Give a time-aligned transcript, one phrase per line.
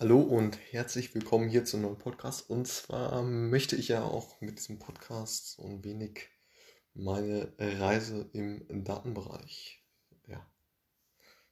[0.00, 2.48] Hallo und herzlich willkommen hier zu einem neuen Podcast.
[2.48, 6.30] Und zwar möchte ich ja auch mit diesem Podcast so ein wenig
[6.94, 9.84] meine Reise im Datenbereich
[10.26, 10.50] ja,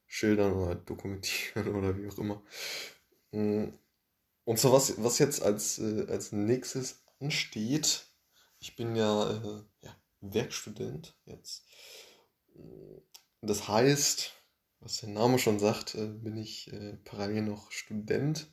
[0.07, 2.43] schildern oder dokumentieren oder wie auch immer.
[3.33, 8.07] Und zwar was, was jetzt als, äh, als nächstes ansteht.
[8.61, 11.67] Ich bin ja, äh, ja Werkstudent jetzt.
[13.43, 14.38] Das heißt,
[14.81, 18.51] was der Name schon sagt, äh, bin ich äh, parallel noch Student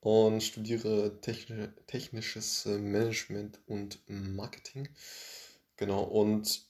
[0.00, 4.88] und studiere technisches äh, Management und Marketing.
[5.76, 6.66] Genau, und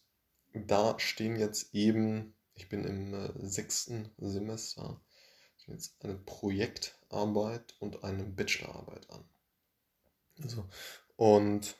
[0.54, 5.00] da stehen jetzt eben, ich bin im sechsten Semester,
[5.68, 9.24] jetzt eine Projektarbeit und eine Bachelorarbeit an.
[10.42, 10.64] Also,
[11.16, 11.76] und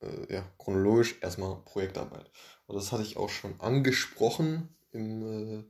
[0.00, 2.30] äh, ja, chronologisch erstmal Projektarbeit.
[2.66, 5.64] Und das hatte ich auch schon angesprochen im, äh,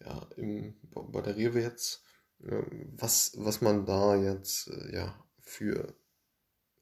[0.00, 2.02] ja, im, bei der Rewe jetzt,
[2.42, 2.62] äh,
[2.96, 5.94] was, was man da jetzt äh, ja, für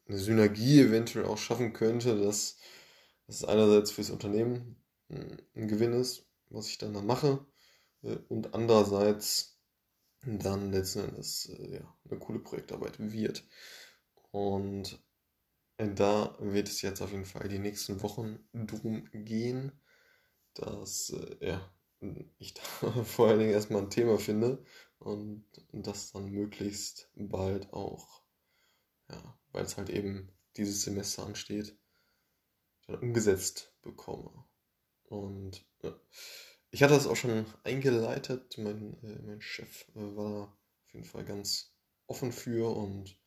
[0.09, 2.59] eine Synergie eventuell auch schaffen könnte, dass
[3.27, 4.77] das einerseits fürs Unternehmen
[5.09, 7.45] hm, ein Gewinn ist, was ich dann da mache,
[8.03, 9.59] äh, und andererseits
[10.25, 13.47] dann letzten Endes äh, ja, eine coole Projektarbeit wird.
[14.31, 15.03] Und
[15.79, 19.73] da wird es jetzt auf jeden Fall die nächsten Wochen drum gehen,
[20.55, 21.71] dass ja,
[22.39, 22.63] ich da
[23.05, 24.65] vor allen Dingen erstmal ein Thema finde
[24.99, 28.23] und das dann möglichst bald auch,
[29.11, 31.77] ja, weil es halt eben dieses Semester ansteht,
[32.87, 34.45] dann umgesetzt bekomme.
[35.05, 35.99] Und ja,
[36.71, 41.25] ich hatte das auch schon eingeleitet, mein, äh, mein Chef äh, war auf jeden Fall
[41.25, 41.73] ganz
[42.07, 43.19] offen für und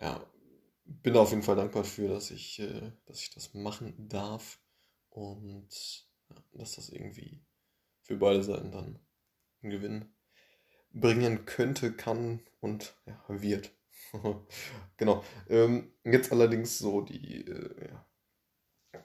[0.00, 0.24] ja,
[0.84, 4.60] bin da auf jeden Fall dankbar für, dass ich, äh, dass ich das machen darf
[5.10, 7.45] und ja, dass das irgendwie
[8.06, 8.98] für beide Seiten dann
[9.62, 10.14] einen Gewinn
[10.92, 13.72] bringen könnte, kann und ja, wird.
[14.96, 15.24] genau.
[15.48, 18.06] Ähm, jetzt allerdings so die, äh, ja,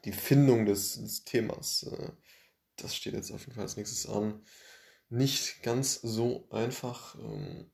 [0.06, 1.84] die Findung des, des Themas.
[1.84, 2.12] Äh,
[2.78, 4.44] das steht jetzt auf jeden Fall als nächstes an.
[5.10, 7.16] Nicht ganz so einfach.
[7.20, 7.72] Ähm,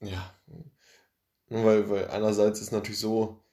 [0.00, 0.34] ja,
[1.46, 3.44] weil, weil einerseits ist natürlich so,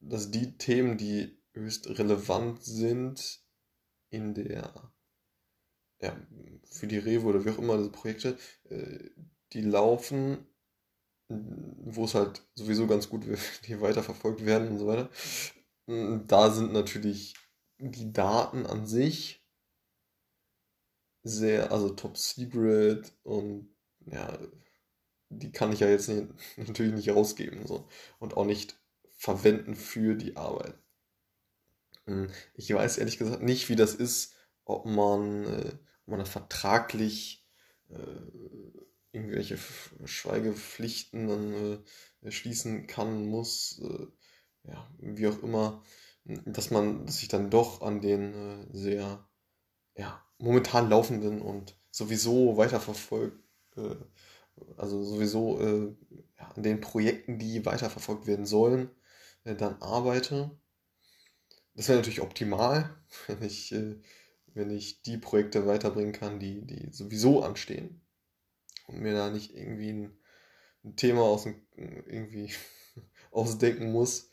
[0.00, 3.42] dass die Themen, die höchst relevant sind
[4.10, 4.92] in der,
[6.02, 6.16] ja,
[6.64, 8.36] für die Rewe oder wie auch immer, diese Projekte,
[8.68, 8.98] äh,
[9.52, 10.46] die laufen,
[11.28, 15.10] wo es halt sowieso ganz gut wird, die weiterverfolgt werden und so weiter.
[15.86, 17.34] Da sind natürlich
[17.78, 19.44] die Daten an sich
[21.24, 23.74] sehr, also top secret und
[24.06, 24.38] ja,
[25.28, 27.88] die kann ich ja jetzt nicht, natürlich nicht rausgeben so.
[28.18, 28.78] und auch nicht
[29.16, 30.74] verwenden für die Arbeit.
[32.06, 34.34] Hm, ich weiß ehrlich gesagt nicht, wie das ist,
[34.64, 35.72] ob man, äh,
[36.12, 37.46] man das vertraglich
[37.90, 37.96] äh,
[39.12, 39.58] irgendwelche
[40.04, 41.82] Schweigepflichten dann
[42.22, 44.06] äh, schließen kann, muss, äh,
[44.70, 45.82] ja, wie auch immer,
[46.24, 49.28] dass man, dass ich dann doch an den äh, sehr,
[49.96, 53.38] ja, momentan laufenden und sowieso weiterverfolgt
[53.76, 53.96] äh,
[54.76, 55.94] also sowieso äh,
[56.38, 58.90] ja, an den Projekten, die weiterverfolgt werden sollen,
[59.44, 60.50] dann arbeite.
[61.74, 62.94] Das wäre natürlich optimal,
[63.26, 63.74] wenn ich,
[64.54, 68.00] wenn ich die Projekte weiterbringen kann, die, die sowieso anstehen.
[68.86, 70.18] Und mir da nicht irgendwie ein,
[70.84, 72.52] ein Thema aus dem, irgendwie
[73.30, 74.30] ausdenken muss,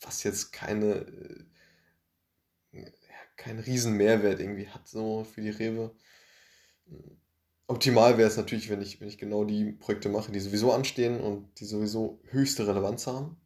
[0.00, 1.06] was jetzt keine,
[2.72, 2.90] äh,
[3.36, 5.94] keinen riesen Mehrwert irgendwie hat, so für die Rewe
[7.70, 11.20] optimal wäre es natürlich, wenn ich, wenn ich genau die Projekte mache, die sowieso anstehen
[11.20, 13.40] und die sowieso höchste Relevanz haben.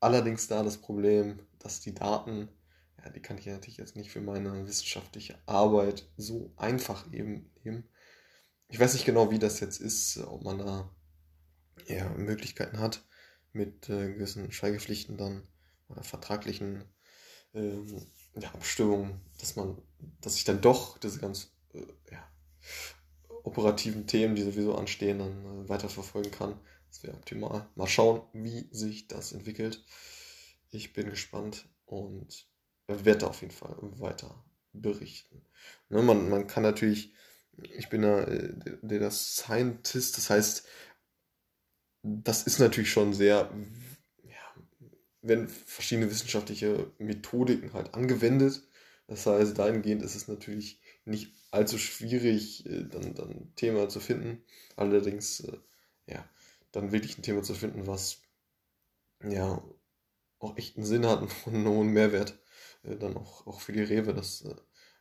[0.00, 2.48] Allerdings da das Problem, dass die Daten,
[3.04, 7.84] ja, die kann ich natürlich jetzt nicht für meine wissenschaftliche Arbeit so einfach eben nehmen.
[8.68, 10.90] Ich weiß nicht genau, wie das jetzt ist, ob man da
[11.86, 13.04] ja, Möglichkeiten hat,
[13.52, 15.46] mit äh, gewissen Schweigepflichten dann
[15.88, 16.84] oder vertraglichen
[17.52, 18.06] ähm,
[18.36, 19.80] ja, Abstimmungen, dass man,
[20.20, 22.26] dass ich dann doch diese ganz äh, ja,
[23.42, 26.58] operativen Themen, die sowieso anstehen, dann äh, weiterverfolgen kann.
[26.88, 27.68] Das wäre optimal.
[27.74, 29.84] Mal schauen, wie sich das entwickelt.
[30.70, 32.48] Ich bin gespannt und
[32.88, 35.42] werde auf jeden Fall weiter berichten.
[35.88, 37.14] Ne, man, man kann natürlich,
[37.56, 38.52] ich bin ja äh,
[38.82, 40.66] der, der Scientist, das heißt,
[42.02, 43.50] das ist natürlich schon sehr,
[44.24, 44.54] ja,
[45.22, 48.62] wenn verschiedene wissenschaftliche Methodiken halt angewendet.
[49.06, 54.42] Das heißt, dahingehend ist es natürlich nicht allzu schwierig, äh, dann, dann Thema zu finden.
[54.76, 55.58] Allerdings, äh,
[56.06, 56.28] ja,
[56.72, 58.22] dann wirklich ein Thema zu finden, was
[59.22, 59.62] ja
[60.44, 62.38] auch echt einen Sinn hat und einen hohen Mehrwert,
[62.82, 64.14] äh, dann auch, auch für die Rewe.
[64.14, 64.54] Das äh,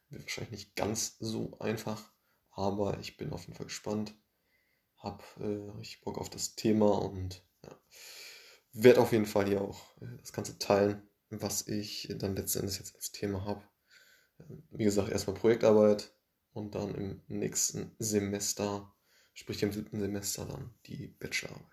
[0.10, 2.12] wird wahrscheinlich nicht ganz so einfach,
[2.52, 4.16] aber ich bin auf jeden Fall gespannt.
[4.98, 7.78] habe äh, richtig Bock auf das Thema und ja,
[8.74, 12.80] werde auf jeden Fall hier auch äh, das Ganze teilen, was ich dann letzten Endes
[12.80, 13.64] jetzt als Thema habe.
[14.72, 16.16] Wie gesagt, erstmal Projektarbeit
[16.54, 18.94] und dann im nächsten Semester,
[19.34, 21.68] sprich im siebten Semester, dann die Bachelorarbeit.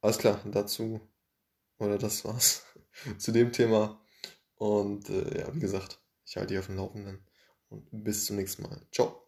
[0.00, 1.00] Alles klar, dazu,
[1.82, 2.64] oder das war's
[3.18, 4.00] zu dem Thema.
[4.54, 7.26] Und äh, ja, wie gesagt, ich halte dich auf dem Laufenden
[7.68, 8.86] und bis zum nächsten Mal.
[8.92, 9.21] Ciao.